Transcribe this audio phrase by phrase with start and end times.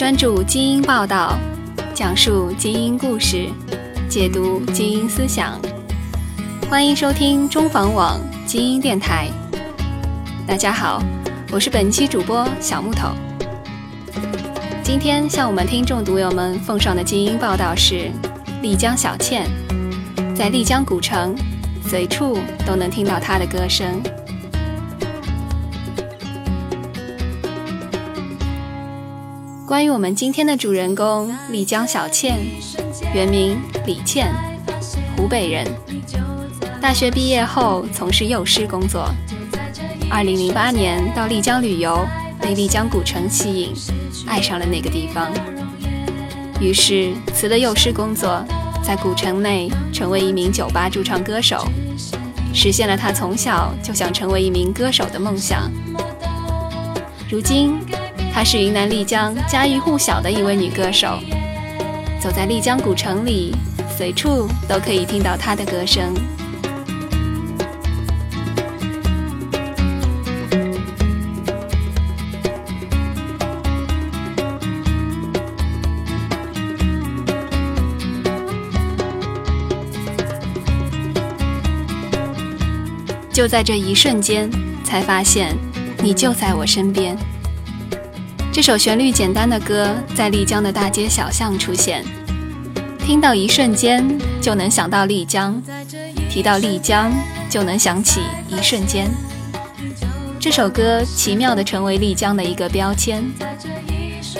[0.00, 1.38] 专注精英报道，
[1.92, 3.50] 讲述精英故事，
[4.08, 5.60] 解读精英思想。
[6.70, 9.28] 欢迎收听中房网精英电台。
[10.46, 11.02] 大家好，
[11.52, 13.10] 我是本期主播小木头。
[14.82, 18.10] 今天向我们听众读友们奉上的精英报道是：
[18.62, 19.46] 丽江小倩，
[20.34, 21.36] 在丽江古城，
[21.84, 24.02] 随处都能听到她的歌声。
[29.70, 32.36] 关于我们今天的主人公丽江小倩，
[33.14, 34.34] 原名李倩，
[35.16, 35.64] 湖北人。
[36.80, 39.08] 大学毕业后从事幼师工作。
[40.10, 42.04] 二零零八年到丽江旅游，
[42.40, 43.72] 被丽江古城吸引，
[44.26, 45.30] 爱上了那个地方。
[46.60, 48.44] 于是辞了幼师工作，
[48.82, 51.64] 在古城内成为一名酒吧驻唱歌手，
[52.52, 55.70] 实现了他从小就想成为一名歌手的梦想。
[57.30, 57.78] 如今。
[58.32, 61.18] 她是云南丽江家喻户晓的一位女歌手，
[62.18, 63.54] 走在丽江古城里，
[63.96, 66.14] 随处都可以听到她的歌声。
[83.32, 84.50] 就在这一瞬间，
[84.84, 85.56] 才发现
[86.02, 87.16] 你就在我身边。
[88.52, 92.04] 这首旋律简单的歌在丽江的大街小巷出现，
[92.98, 94.04] 听到一瞬间
[94.40, 95.62] 就能想到丽江，
[96.28, 97.12] 提到丽江
[97.48, 99.08] 就能想起一瞬间。
[100.40, 103.24] 这首歌奇妙地成为丽江的一个标签，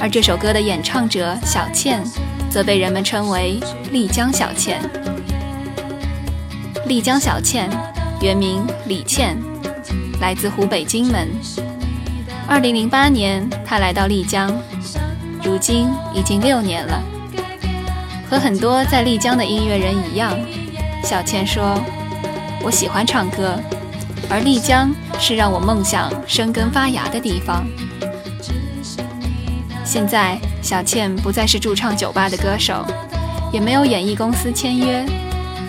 [0.00, 2.03] 而这首歌的演唱者小倩，
[2.50, 3.61] 则被人们称为
[3.92, 4.83] 丽江小倩。
[6.86, 7.70] 丽江小倩
[8.20, 9.38] 原名李倩，
[10.20, 11.28] 来自湖北荆门。
[12.51, 14.53] 二零零八年，他来到丽江，
[15.45, 17.01] 如今已经六年了。
[18.29, 20.37] 和很多在丽江的音乐人一样，
[21.05, 21.81] 小倩说
[22.60, 23.56] ：“我喜欢唱歌，
[24.28, 27.65] 而丽江是让我梦想生根发芽的地方。”
[29.87, 32.84] 现在，小倩不再是驻唱酒吧的歌手，
[33.53, 35.06] 也没有演艺公司签约。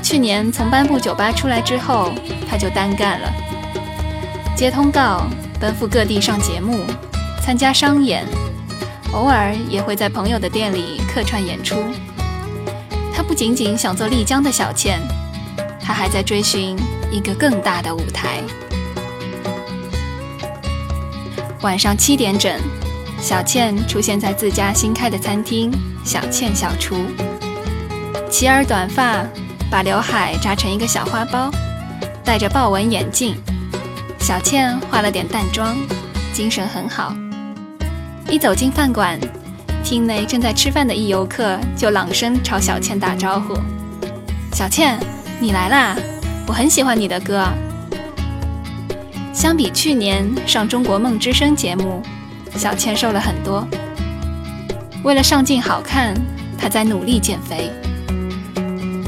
[0.01, 2.11] 去年从颁布酒吧出来之后，
[2.49, 3.31] 他就单干了，
[4.55, 5.27] 接通告。
[5.61, 6.83] 奔赴各地上节目，
[7.39, 8.25] 参加商演，
[9.13, 11.75] 偶尔也会在朋友的店里客串演出。
[13.13, 14.99] 他不仅仅想做丽江的小倩，
[15.79, 16.75] 他还在追寻
[17.11, 18.41] 一个更大的舞台。
[21.61, 22.51] 晚上七点整，
[23.21, 25.71] 小倩出现在自家新开的餐厅
[26.03, 26.95] “小倩小厨”。
[28.31, 29.23] 齐耳短发，
[29.69, 31.53] 把刘海扎成一个小花苞，
[32.25, 33.35] 戴着豹纹眼镜。
[34.21, 35.75] 小倩化了点淡妆，
[36.31, 37.13] 精神很好。
[38.29, 39.19] 一走进饭馆，
[39.83, 43.55] 厅内正在吃饭的一游客就朗声朝小倩打招呼
[44.53, 44.99] ：“小倩，
[45.39, 45.95] 你来啦！
[46.47, 47.43] 我很喜欢你的歌。”
[49.33, 52.03] 相比去年上《中国梦之声》节目，
[52.55, 53.67] 小倩瘦了很多。
[55.03, 56.13] 为了上镜好看，
[56.59, 57.71] 她在努力减肥。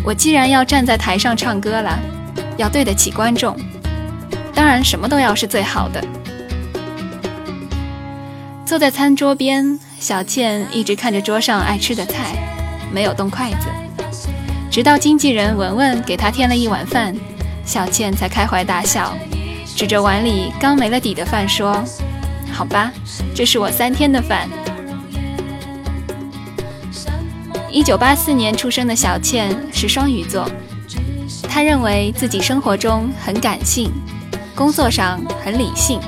[0.03, 1.99] 我既然要站在台上唱歌了，
[2.57, 3.55] 要对得起观众。
[4.53, 6.03] 当然，什么都要是最好的。
[8.65, 12.35] 坐在餐桌边，小倩一直看着桌上爱吃的菜，
[12.91, 13.67] 没有动筷子。
[14.71, 17.15] 直到经纪人文文给她添了一碗饭，
[17.65, 19.15] 小倩才开怀大笑，
[19.75, 21.83] 指着碗里刚没了底的饭说
[22.51, 22.91] ：“好吧，
[23.35, 24.49] 这是我三天的饭。”
[27.69, 30.49] 一九八四年出生的小倩是双鱼座，
[31.47, 33.91] 她认为自己生活中很感性。
[34.55, 35.99] 工作上很理性，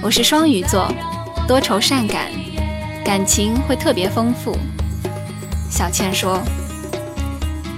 [0.00, 0.90] 我是双鱼座，
[1.46, 2.30] 多愁善感，
[3.04, 4.56] 感情会特别丰富。
[5.70, 6.40] 小倩说，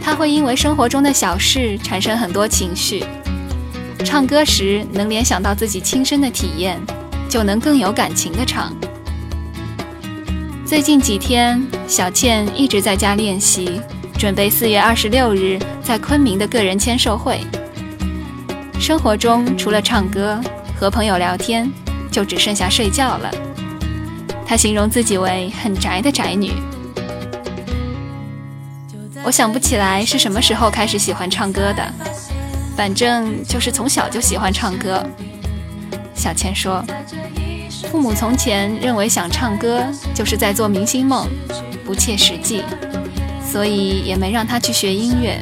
[0.01, 3.05] 她会因为生活中的小事产生很多情绪，
[4.05, 6.81] 唱歌时能联想到自己亲身的体验，
[7.29, 8.73] 就能更有感情的唱。
[10.65, 13.81] 最近几天，小倩一直在家练习，
[14.17, 17.41] 准备四月二十六日在昆明的个人签售会。
[18.81, 20.41] 生活中除了唱歌
[20.75, 21.71] 和朋友聊天，
[22.11, 23.31] 就只剩下睡觉了。
[24.47, 26.55] 她形容自己为很宅的宅女。
[29.23, 31.93] 我想不起来是什么时候开始喜欢唱歌的，
[32.75, 35.07] 反正就是从小就喜欢唱歌。
[36.15, 36.83] 小倩说，
[37.91, 39.85] 父母从前认为想唱歌
[40.15, 41.29] 就是在做明星梦，
[41.85, 42.65] 不切实际，
[43.47, 45.39] 所以也没让她去学音乐。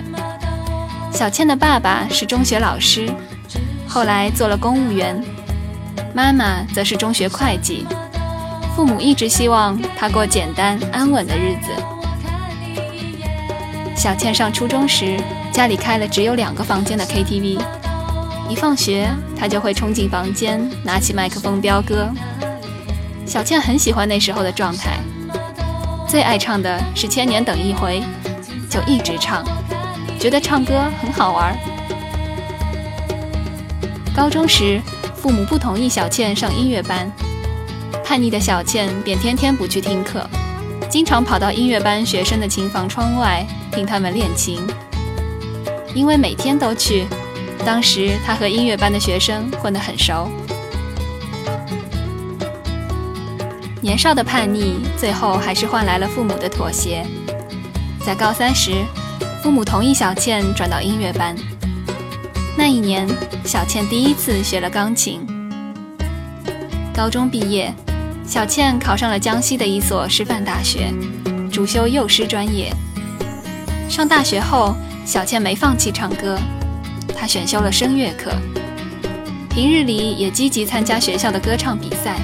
[1.13, 3.09] 小倩的爸爸是中学老师。
[3.89, 5.21] 后来做了公务员，
[6.15, 7.87] 妈妈则是中学会计，
[8.77, 11.71] 父母一直希望她过简单安稳的日子。
[13.97, 15.19] 小倩上初中时，
[15.51, 17.59] 家里开了只有两个房间的 KTV，
[18.49, 22.09] 一放学她就会冲进房间，拿起麦克风飙歌。
[23.27, 24.99] 小倩很喜欢那时候的状态，
[26.07, 28.01] 最爱唱的是《千年等一回》，
[28.73, 29.45] 就一直唱，
[30.21, 31.57] 觉得唱歌很好玩。
[34.19, 34.83] 高中时，
[35.15, 37.09] 父母不同意小倩上音乐班，
[38.05, 40.29] 叛逆的小倩便天天不去听课，
[40.91, 43.47] 经常跑到音乐班学生的琴房窗外。
[43.71, 44.61] 听他们练琴，
[45.95, 47.07] 因为每天都去，
[47.65, 50.29] 当时他和音乐班的学生混得很熟。
[53.81, 57.07] 年少的叛逆，最后还是换来了父母的妥协。
[58.05, 58.85] 在高三时，
[59.45, 61.37] 父母同意小倩转到音乐班。
[62.59, 63.07] 那一年，
[63.45, 65.25] 小倩第一次学了钢琴。
[66.93, 67.73] 高中毕业，
[68.27, 70.93] 小倩考上了江西的一所师范大学，
[71.53, 72.75] 主修幼师专业。
[73.89, 74.75] 上大学后，
[75.07, 76.37] 小倩没放弃唱歌，
[77.17, 78.33] 她选修了声乐课，
[79.49, 82.17] 平日里也积极参加学校的歌唱比赛。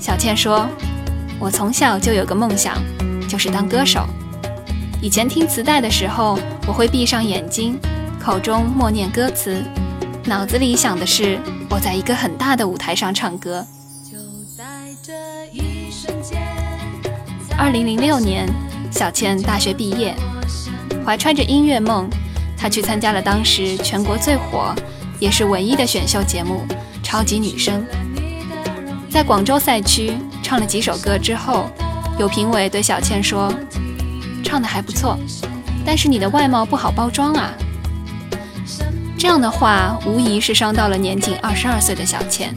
[0.00, 0.68] 小倩说
[1.38, 2.82] ：“我从小就有个梦想，
[3.28, 4.04] 就是当歌手。
[5.00, 6.36] 以前听磁带的时候，
[6.66, 7.78] 我会闭上眼睛，
[8.20, 9.64] 口中默念歌词，
[10.26, 11.38] 脑子里想的是
[11.70, 13.66] 我在一个很大的舞台上唱歌。”
[17.56, 18.46] 二零零六年，
[18.90, 20.14] 小倩大学毕业。
[21.02, 22.10] 怀揣着音乐梦，
[22.58, 24.74] 她去参加了当时全国最火，
[25.18, 26.66] 也是唯一的选秀节目
[27.02, 27.82] 《超级女声》。
[29.10, 30.12] 在广州赛区
[30.42, 31.70] 唱了几首歌之后，
[32.18, 33.50] 有评委对小倩说
[34.44, 35.18] ：“唱的还不错，
[35.86, 37.50] 但是你的外貌不好包装啊。”
[39.20, 42.54] 这样的话无疑是伤到了年仅二十二岁的小倩。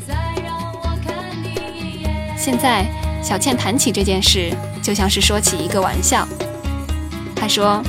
[2.37, 2.85] 现在
[3.21, 4.49] 小倩谈起这件事，
[4.81, 6.25] 就像是说起一个玩笑。
[7.35, 7.83] 她说。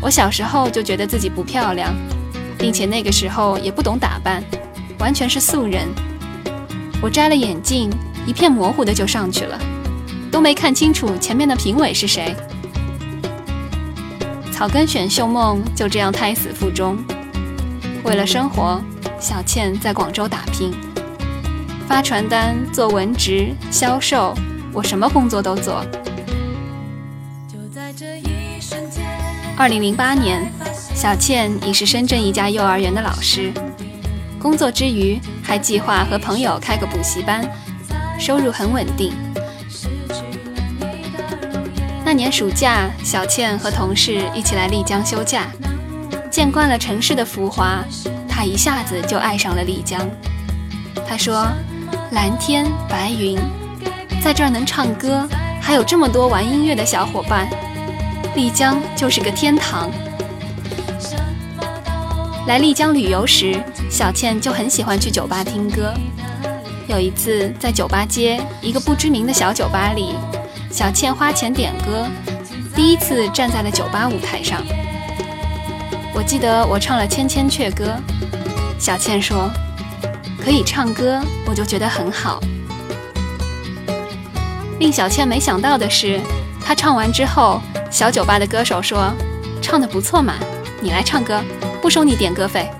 [0.00, 1.92] 我小时候就觉得自己不漂亮，
[2.56, 4.44] 并且那个时候也不懂打扮，
[5.00, 5.88] 完全是素人。
[7.02, 7.90] 我摘了眼镜，
[8.24, 9.58] 一片模糊的就上去了，
[10.30, 12.32] 都没看清楚前面的评委是谁。
[14.52, 16.96] 草根选秀梦就这样胎死腹中。
[18.04, 18.80] 为了生活，
[19.20, 20.72] 小倩在广州打拼，
[21.86, 24.34] 发传单、做文职、销售，
[24.72, 25.84] 我什么工作都做。
[29.56, 30.50] 二零零八年，
[30.94, 33.52] 小倩已是深圳一家幼儿园的老师，
[34.38, 37.44] 工作之余还计划和朋友开个补习班，
[38.18, 39.12] 收入很稳定。
[42.04, 45.46] 那年暑假，小倩和同事一起来丽江休假，
[46.38, 47.84] 见惯了城市的浮华，
[48.28, 50.08] 她一下子就爱上了丽江。
[51.04, 51.48] 她说
[52.14, 53.36] ：“蓝天白云，
[54.22, 55.28] 在这儿能唱歌，
[55.60, 57.48] 还有这么多玩音乐的小伙伴。”
[58.36, 59.90] 丽江就是个天堂。
[62.46, 63.60] 来丽江旅游时，
[63.90, 65.92] 小倩就很喜欢去酒吧听歌。
[66.86, 70.14] 有一次在酒吧街一个不知名的小酒吧里，
[70.70, 72.06] 小倩花钱点歌，
[72.76, 74.62] 第一次站在了酒吧舞台上。
[76.14, 77.84] 我记得我唱了《千千阙歌》，
[78.78, 79.50] 小倩说
[80.42, 82.40] ：“可以唱歌，我就觉得很好。”
[84.80, 86.20] 令小倩没想到的是，
[86.64, 87.60] 她唱完之后。
[87.90, 89.10] 小酒吧的歌手说
[89.62, 90.34] ：“唱得不错嘛，
[90.78, 91.42] 你来唱歌，
[91.80, 92.70] 不收你点歌费。”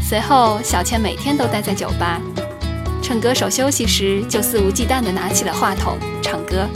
[0.00, 2.20] 随后，小倩每天都待在酒吧，
[3.02, 6.68] 趁歌手休息时就肆无忌惮地拿起了话筒唱歌。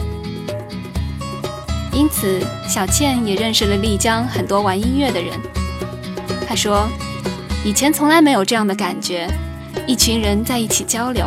[1.96, 2.38] 因此，
[2.68, 5.32] 小倩也认识了丽江很多玩音乐的人。
[6.46, 6.86] 她说
[7.64, 9.26] ：“以前从来没有这样的感觉，
[9.86, 11.24] 一群人在一起交流，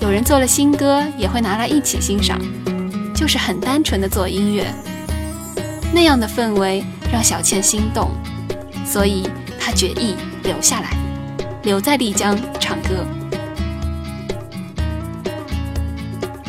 [0.00, 2.40] 有人做了新歌也会拿来一起欣赏，
[3.14, 4.72] 就是很单纯的做音乐。”
[5.92, 8.10] 那样的氛围让小倩心动，
[8.86, 9.28] 所以
[9.60, 10.96] 她决意留下来，
[11.64, 13.06] 留在丽江唱歌。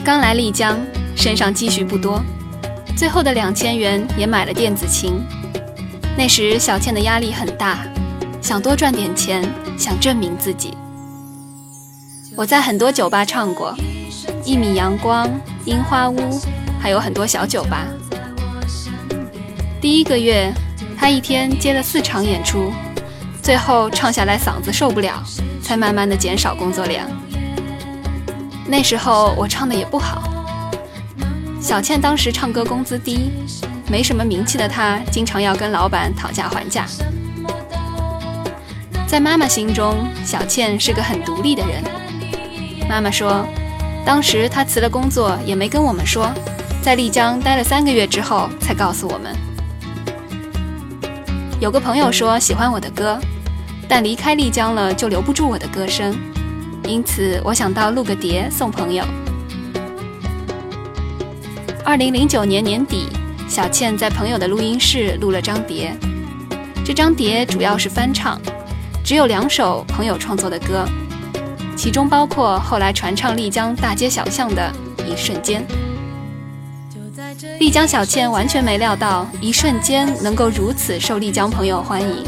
[0.01, 0.79] 刚来丽江，
[1.13, 2.23] 身上积蓄不多，
[2.99, 5.25] 最后的两千元也买了电子琴。
[6.17, 7.79] 那时小倩的压力很大，
[8.41, 9.41] 想多赚点钱，
[9.77, 10.73] 想证明自己。
[12.35, 13.73] 我在很多酒吧唱过，
[14.43, 15.31] 一米阳光、
[15.63, 16.41] 樱花屋，
[16.77, 17.87] 还有很多小酒吧。
[19.79, 20.51] 第一个月，
[20.97, 22.69] 他一天接了四场演出，
[23.41, 25.23] 最后唱下来嗓子受不了，
[25.63, 27.09] 才慢慢的减少工作量。
[28.67, 30.21] 那时候我唱的也不好，
[31.61, 33.31] 小倩当时唱歌工资低，
[33.89, 36.85] 没什么名气的她，经常要跟老板讨价还价。
[39.05, 41.83] 在妈妈心中，小倩是个很独立的人。
[42.87, 43.45] 妈妈说
[44.05, 46.31] ：“当时她辞了工作，也没跟我们说，
[46.81, 49.35] 在丽江待了三个月之后才告诉我们。
[51.59, 53.19] 有个朋友说喜欢我的歌，
[53.87, 56.17] 但离开丽江了就留不住我的歌声，
[56.85, 59.03] 因此我想到录个碟送朋友。
[61.89, 63.07] 二零零九年年底，
[63.47, 65.91] 小倩在朋友的录音室录了张碟，
[66.85, 68.39] 这张碟主要是翻唱，
[69.03, 70.87] 只有两首朋友创作的歌。
[71.75, 75.65] 其中包括后来传唱丽江大街小巷的一瞬间。
[77.57, 82.23] 丽江小倩完全没料到一瞬间能够如此受丽江朋友欢迎，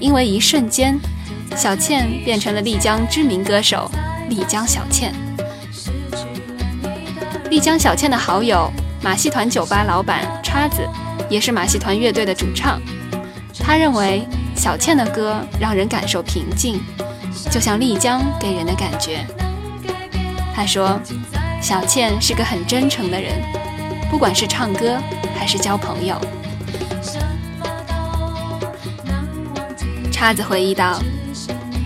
[0.00, 0.98] 因为一瞬间，
[1.54, 3.88] 小倩变成了丽江知名歌手
[4.28, 5.14] 丽江小倩。
[7.50, 8.70] 丽江小倩的好友
[9.02, 10.88] 马戏团酒吧老板叉子，
[11.28, 12.80] 也是马戏团乐队的主唱，
[13.58, 16.80] 他认为小倩的歌让人感受平静。
[17.50, 19.26] 就像丽江给人的感觉，
[20.54, 21.00] 他说
[21.60, 23.32] ：“小倩是个很真诚的人，
[24.10, 24.98] 不管是唱歌
[25.36, 26.16] 还是交朋友。”
[30.12, 31.00] 叉子回忆道：“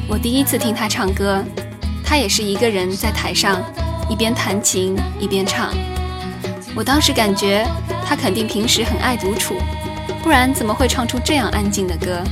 [0.09, 1.43] 我第一次听他唱歌，
[2.05, 3.63] 他也是一个人在台上，
[4.09, 5.73] 一边弹琴一边唱。
[6.75, 7.67] 我当时感觉
[8.05, 9.55] 他肯定平时很爱独处，
[10.23, 12.23] 不然怎么会唱出这样安静的歌？”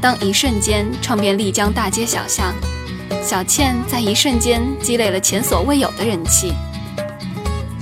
[0.00, 2.54] 当一瞬间唱遍丽江大街小巷，
[3.22, 6.54] 小倩在一瞬间积累了前所未有的人气。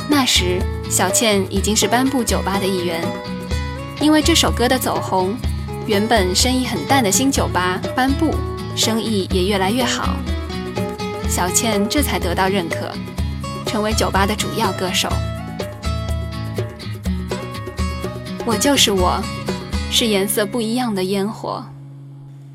[0.08, 3.00] 那时，小倩已经是颁布酒吧的一员，
[4.00, 5.36] 因为这首歌的走红，
[5.86, 8.34] 原本生意很淡的新酒吧颁布
[8.74, 10.16] 生意也越来越好，
[11.28, 12.90] 小倩这才得到认可，
[13.66, 15.08] 成为酒吧的主要歌手。
[18.46, 19.22] 我就是我，
[19.90, 21.64] 是颜色不一样的烟火。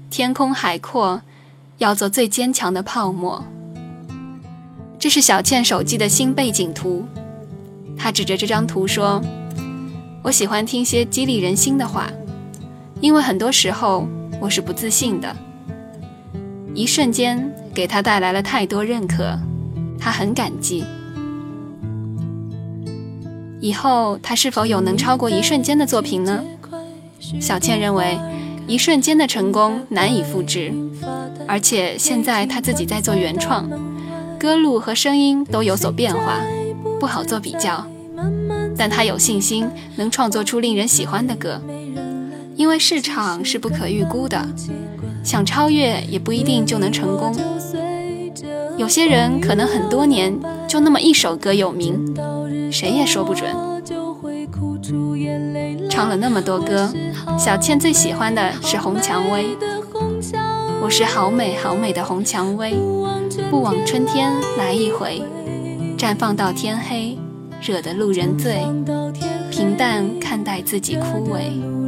[0.09, 1.21] 天空海阔，
[1.77, 3.43] 要做最坚强的泡沫。
[4.97, 7.05] 这是小倩手机的新背景图。
[7.95, 9.21] 她指着这张图说
[10.23, 12.09] ：“我喜欢听些激励人心的话，
[13.01, 14.07] 因为很多时候
[14.41, 15.35] 我是不自信的。
[16.73, 19.37] 一瞬间给他带来了太多认可，
[19.99, 20.83] 他很感激。
[23.59, 26.43] 以后他是否有能超过一瞬间的作品呢？”
[27.39, 28.17] 小倩认为。
[28.65, 30.73] 一瞬间的成功难以复制，
[31.45, 33.69] 而且现在他自己在做原创，
[34.39, 36.39] 歌路和声音都有所变化，
[36.97, 37.85] 不好做比较。
[38.77, 41.61] 但他有信心能创作出令人喜欢的歌，
[42.55, 44.47] 因为市场是不可预估的，
[45.23, 47.35] 想超越也不一定就能成功。
[48.77, 50.37] 有些人可能很多年
[50.67, 52.15] 就那么一首歌有名，
[52.71, 53.49] 谁也说不准。
[55.89, 56.91] 唱了那么多歌，
[57.37, 59.45] 小倩最喜欢的是《红蔷薇》。
[60.81, 62.75] 我是好美好美的红蔷薇，
[63.49, 65.21] 不枉春天来一回，
[65.97, 67.17] 绽放到天黑，
[67.61, 68.65] 惹得路人醉。
[69.49, 71.82] 平淡看待自己枯萎。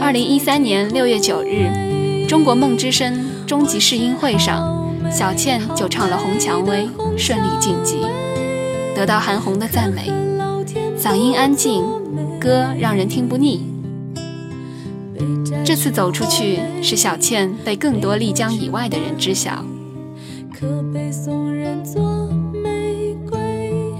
[0.00, 7.98] 二零一三年六月九日，中国梦之声终极试音会上，小倩就唱了《红蔷薇》，顺利晋级，
[8.94, 10.10] 得到韩红的赞美。
[10.98, 11.84] 嗓音安静，
[12.40, 13.66] 歌让人听不腻。
[15.64, 19.64] 这次走出去，是小倩被更多丽江以外的人知晓。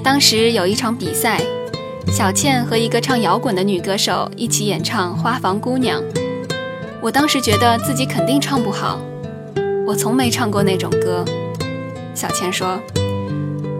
[0.03, 1.41] 当时有一场比赛，
[2.13, 6.03] 小倩和一个唱摇滚的女歌手一起演唱《花房姑娘》。
[7.01, 9.01] 我当时觉得自己肯定唱不好，
[9.87, 11.25] 我从没唱过那种歌。
[12.13, 12.81] 小倩说，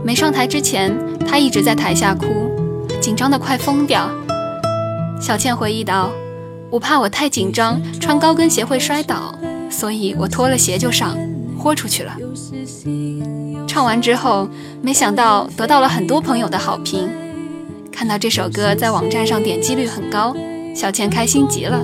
[0.05, 0.97] 没上台之前，
[1.27, 2.27] 她一直在台下哭。
[3.01, 4.09] 紧张的快疯掉，
[5.21, 6.11] 小倩回忆道
[6.71, 9.35] ：“我怕我太紧张，穿高跟鞋会摔倒，
[9.69, 11.19] 所以我脱了鞋就上，
[11.59, 12.17] 豁出去了。”
[13.67, 14.49] 唱完之后，
[14.81, 17.09] 没想到得到了很多朋友的好评。
[18.01, 20.35] 看到这首歌在网站上点击率很高，
[20.75, 21.83] 小倩开心极了。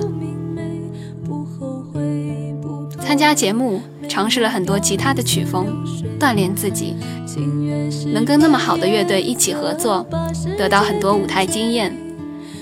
[2.99, 5.67] 参加节目，尝试了很多其他的曲风，
[6.19, 6.95] 锻炼自己。
[8.11, 10.03] 能跟那么好的乐队一起合作，
[10.57, 11.95] 得到很多舞台经验，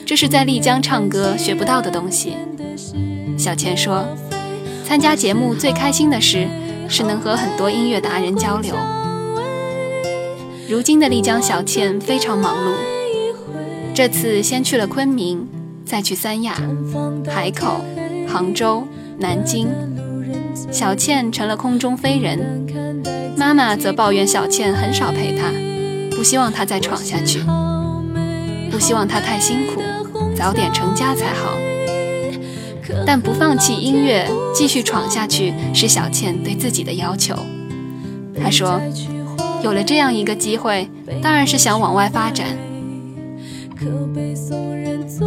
[0.05, 2.33] 这是在丽江唱歌学不到的东西。
[3.37, 4.03] 小倩说，
[4.85, 6.45] 参加节目最开心的事
[6.89, 8.75] 是能和很多音乐达人交流。
[10.67, 12.73] 如今的丽江小倩非常忙碌，
[13.95, 15.47] 这次先去了昆明，
[15.85, 16.61] 再去三亚、
[17.29, 17.79] 海口、
[18.27, 18.85] 杭州、
[19.19, 19.69] 南京，
[20.69, 22.65] 小倩成了空中飞人。
[23.37, 25.45] 妈妈则抱怨小倩很少陪她，
[26.13, 27.39] 不希望她再闯下去，
[28.69, 29.81] 不希望她太辛苦，
[30.35, 31.57] 早点成家才好。
[33.07, 37.33] 但不放弃音乐，继续闯下去是小倩对自己的要求。
[38.37, 38.81] 她说
[39.63, 40.89] ：“有了这样一个机会，
[41.21, 42.45] 当然是想往外发展。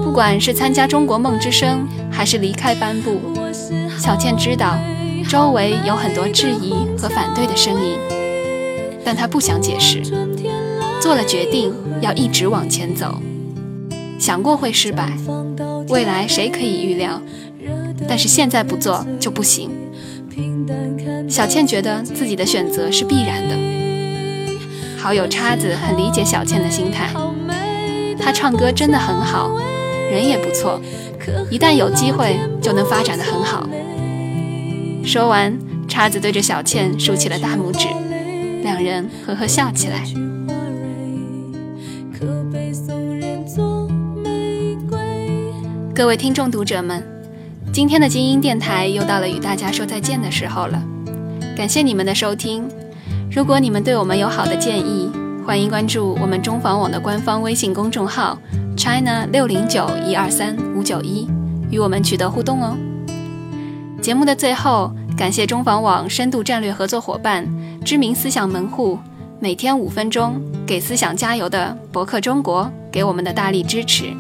[0.03, 3.21] 不管是参加《中国梦之声》，还是离开颁布，
[3.99, 4.77] 小倩知道
[5.29, 7.99] 周围有很多质疑和反对的声音，
[9.05, 10.03] 但她不想解释，
[11.01, 13.21] 做了决定要一直往前走。
[14.19, 15.13] 想过会失败，
[15.89, 17.21] 未来谁可以预料？
[18.09, 19.71] 但是现在不做就不行。”
[21.29, 23.55] 小倩觉得自己的选择是必然的。
[24.97, 27.11] 好友叉子很理解小倩的心态，
[28.21, 29.51] 他唱歌真的很好，
[30.11, 30.81] 人也不错，
[31.51, 33.69] 一旦有机会就能发展的很好。
[35.05, 35.57] 说完，
[35.89, 37.89] 叉子对着小倩竖起了大拇指，
[38.63, 40.05] 两人呵呵笑起来。
[45.95, 47.03] 各位听众读者们，
[47.73, 50.83] 今天的精英电台又到了与大家说再见的时候了。
[51.57, 52.69] 感谢你们的收听。
[53.33, 55.11] 如果你们对我们有好的建议，
[55.49, 58.39] 欢迎关注我们中房网的官方微信公众号
[58.77, 61.27] china 六零九一二三五九一，
[61.71, 62.77] 与我们取得互动哦。
[64.03, 67.49] 节目的最后，感谢中房网深度战略合作伙伴、
[67.83, 68.99] 知名思想门户，
[69.41, 74.13] 每天五分钟给思想加油的博客中国给我们的大力支持。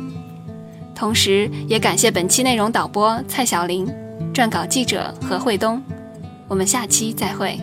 [0.94, 3.86] 同时，也感谢本期内容导播蔡小玲，
[4.32, 5.82] 撰稿记者何慧东。
[6.48, 7.60] 我们下期再会。